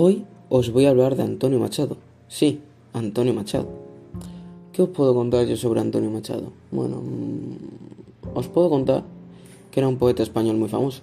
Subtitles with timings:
[0.00, 1.96] Hoy os voy a hablar de Antonio Machado.
[2.28, 2.60] Sí,
[2.92, 3.66] Antonio Machado.
[4.72, 6.52] ¿Qué os puedo contar yo sobre Antonio Machado?
[6.70, 9.02] Bueno, mm, os puedo contar
[9.72, 11.02] que era un poeta español muy famoso,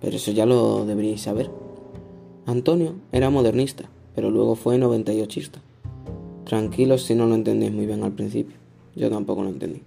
[0.00, 1.50] pero eso ya lo deberíais saber.
[2.46, 5.58] Antonio era modernista, pero luego fue 98ista.
[6.46, 8.56] Tranquilos si no lo entendéis muy bien al principio.
[8.96, 9.82] Yo tampoco lo entendí.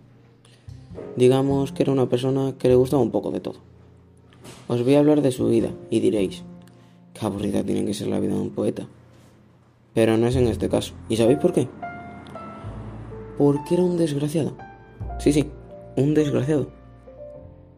[1.16, 3.58] Digamos que era una persona que le gustaba un poco de todo.
[4.67, 6.44] Os voy a hablar de su vida y diréis,
[7.13, 8.88] Qué aburrida tiene que ser la vida de un poeta.
[9.94, 10.94] Pero no es en este caso.
[11.09, 11.67] ¿Y sabéis por qué?
[13.38, 14.55] Porque era un desgraciado.
[15.20, 15.49] Sí, sí,
[15.95, 16.70] un desgraciado.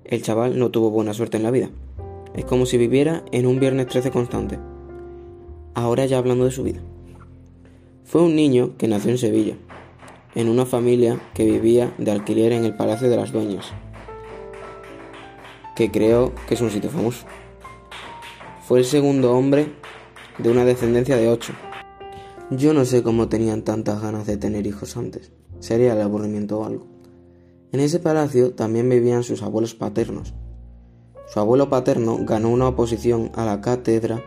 [0.05, 1.70] El chaval no tuvo buena suerte en la vida.
[2.34, 4.59] Es como si viviera en un viernes 13 constante.
[5.73, 6.80] Ahora ya hablando de su vida.
[8.05, 9.55] Fue un niño que nació en Sevilla,
[10.36, 13.73] en una familia que vivía de alquiler en el Palacio de las Dueñas,
[15.75, 17.25] que creo que es un sitio famoso.
[18.67, 19.75] Fue el segundo hombre
[20.39, 21.53] de una descendencia de ocho.
[22.49, 25.31] Yo no sé cómo tenían tantas ganas de tener hijos antes.
[25.59, 26.88] Sería el aburrimiento o algo.
[27.72, 30.33] En ese palacio también vivían sus abuelos paternos.
[31.31, 34.23] Su abuelo paterno ganó una oposición a la cátedra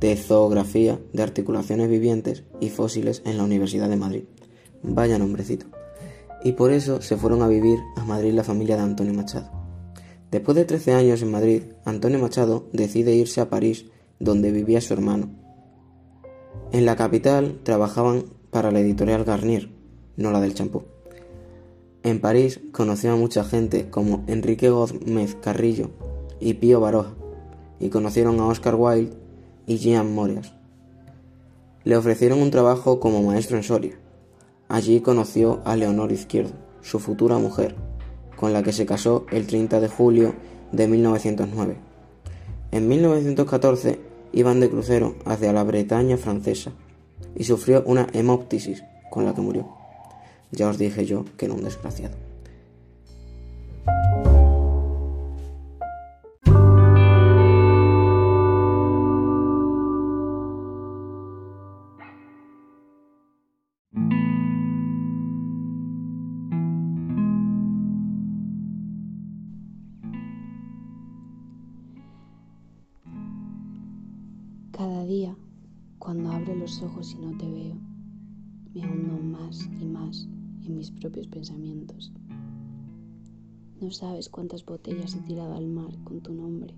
[0.00, 4.24] de zoografía de articulaciones vivientes y fósiles en la Universidad de Madrid.
[4.82, 5.66] Vaya nombrecito.
[6.42, 9.55] Y por eso se fueron a vivir a Madrid la familia de Antonio Machado.
[10.30, 13.86] Después de 13 años en Madrid, Antonio Machado decide irse a París,
[14.18, 15.30] donde vivía su hermano.
[16.72, 19.70] En la capital trabajaban para la editorial Garnier,
[20.16, 20.82] no la del champú.
[22.02, 25.90] En París conoció a mucha gente como Enrique Gómez Carrillo
[26.40, 27.14] y Pío Baroja,
[27.78, 29.12] y conocieron a Oscar Wilde
[29.66, 30.52] y Jean Morias.
[31.84, 33.98] Le ofrecieron un trabajo como maestro en Soria.
[34.68, 37.76] Allí conoció a Leonor Izquierdo, su futura mujer,
[38.36, 40.34] con la que se casó el 30 de julio
[40.72, 41.76] de 1909.
[42.70, 43.98] En 1914
[44.32, 46.72] iban de crucero hacia la Bretaña francesa
[47.34, 49.68] y sufrió una hemoptisis con la que murió.
[50.52, 52.25] Ya os dije yo que era un desgraciado.
[75.06, 75.36] Día,
[75.98, 77.76] cuando abro los ojos y no te veo,
[78.74, 80.28] me hundo más y más
[80.64, 82.12] en mis propios pensamientos.
[83.80, 86.74] No sabes cuántas botellas he tirado al mar con tu nombre,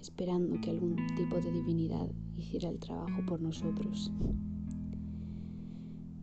[0.00, 4.10] esperando que algún tipo de divinidad hiciera el trabajo por nosotros.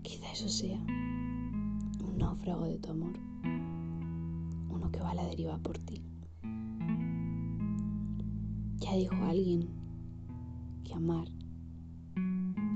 [0.02, 3.14] Quizá eso sea un náufrago de tu amor,
[4.70, 6.02] uno que va a la deriva por ti.
[8.80, 9.75] Ya dijo alguien
[10.96, 11.28] amar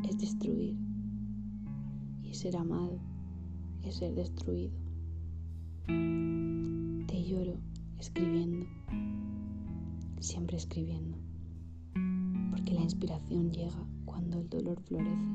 [0.07, 0.77] es destruir
[2.21, 2.99] y ser amado
[3.83, 4.73] es ser destruido.
[5.87, 7.55] Te lloro
[7.97, 8.65] escribiendo,
[10.19, 11.17] siempre escribiendo,
[12.51, 15.27] porque la inspiración llega cuando el dolor florece.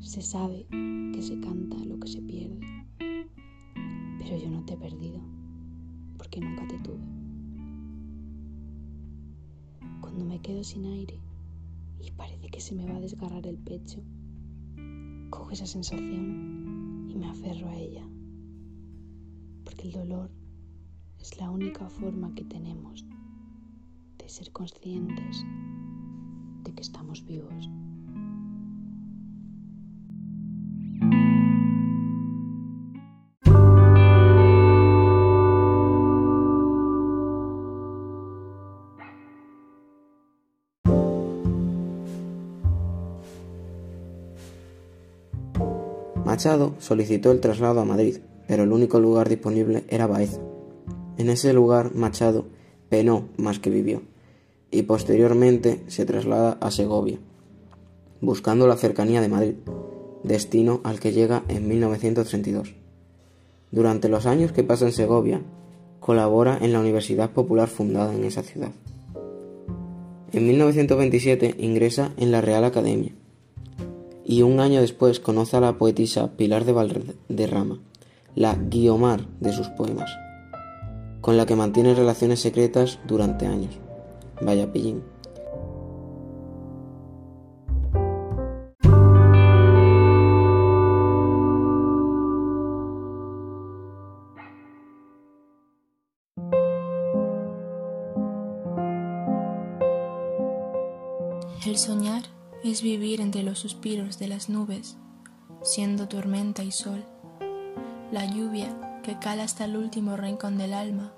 [0.00, 2.60] Se sabe que se canta lo que se pierde,
[2.98, 5.20] pero yo no te he perdido,
[6.16, 7.17] porque nunca te tuve.
[10.48, 11.20] Quedo sin aire
[12.00, 14.02] y parece que se me va a desgarrar el pecho,
[15.28, 18.08] cojo esa sensación y me aferro a ella,
[19.62, 20.30] porque el dolor
[21.20, 23.04] es la única forma que tenemos
[24.16, 25.44] de ser conscientes
[26.64, 27.68] de que estamos vivos.
[46.28, 50.42] Machado solicitó el traslado a Madrid, pero el único lugar disponible era Baeza.
[51.16, 52.44] En ese lugar Machado
[52.90, 54.02] penó más que vivió,
[54.70, 57.18] y posteriormente se traslada a Segovia,
[58.20, 59.54] buscando la cercanía de Madrid,
[60.22, 62.74] destino al que llega en 1932.
[63.70, 65.40] Durante los años que pasa en Segovia,
[65.98, 68.72] colabora en la Universidad Popular fundada en esa ciudad.
[70.32, 73.14] En 1927 ingresa en la Real Academia
[74.28, 77.78] y un año después conoce a la poetisa Pilar de Valderrama,
[78.34, 80.10] la Guiomar de sus poemas,
[81.22, 83.74] con la que mantiene relaciones secretas durante años.
[84.42, 85.02] Vaya pillín.
[101.66, 104.96] El soñar es vivir entre los suspiros de las nubes,
[105.62, 107.04] siendo tormenta y sol,
[108.10, 111.12] la lluvia que cala hasta el último rincón del alma,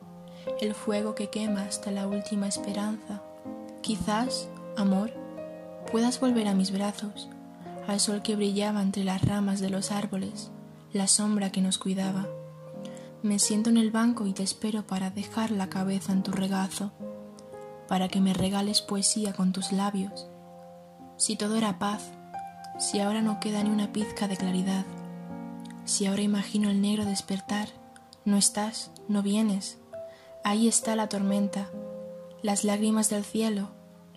[0.60, 3.22] el fuego que quema hasta la última esperanza.
[3.82, 5.12] Quizás, amor,
[5.90, 7.28] puedas volver a mis brazos,
[7.86, 10.50] al sol que brillaba entre las ramas de los árboles,
[10.92, 12.28] la sombra que nos cuidaba.
[13.22, 16.92] Me siento en el banco y te espero para dejar la cabeza en tu regazo,
[17.88, 20.28] para que me regales poesía con tus labios.
[21.20, 22.00] Si todo era paz,
[22.78, 24.86] si ahora no queda ni una pizca de claridad,
[25.84, 27.68] si ahora imagino el negro despertar,
[28.24, 29.76] no estás, no vienes,
[30.44, 31.68] ahí está la tormenta,
[32.40, 33.68] las lágrimas del cielo,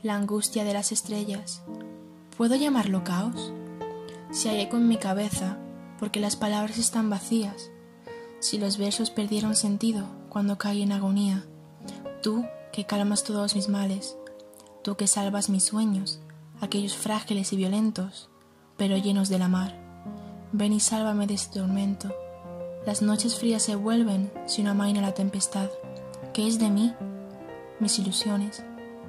[0.01, 1.61] la angustia de las estrellas.
[2.37, 3.51] ¿Puedo llamarlo caos?
[4.31, 5.57] Si hay eco en mi cabeza,
[5.99, 7.69] porque las palabras están vacías,
[8.39, 11.43] si los versos perdieron sentido cuando caí en agonía,
[12.21, 14.15] tú que calmas todos mis males,
[14.83, 16.21] tú que salvas mis sueños,
[16.63, 18.29] aquellos frágiles y violentos,
[18.77, 19.77] pero llenos de la mar,
[20.51, 22.13] ven y sálvame de este tormento.
[22.85, 25.69] Las noches frías se vuelven si no amaina la tempestad.
[26.33, 26.93] ¿Qué es de mí?
[27.79, 28.63] Mis ilusiones,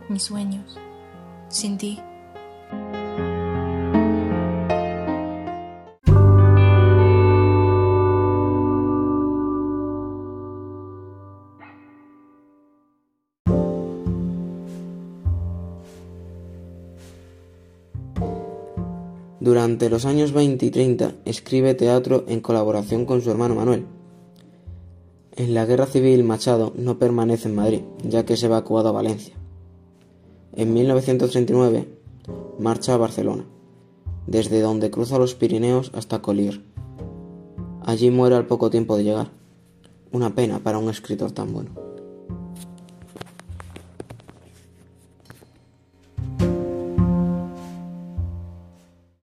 [0.08, 0.78] mis sueños,
[1.48, 2.00] sin ti.
[19.44, 23.84] Durante los años 20 y 30 escribe teatro en colaboración con su hermano Manuel.
[25.36, 29.34] En la guerra civil Machado no permanece en Madrid, ya que es evacuado a Valencia.
[30.54, 31.86] En 1939
[32.58, 33.44] marcha a Barcelona,
[34.26, 36.62] desde donde cruza los Pirineos hasta Collier.
[37.84, 39.30] Allí muere al poco tiempo de llegar.
[40.10, 41.83] Una pena para un escritor tan bueno.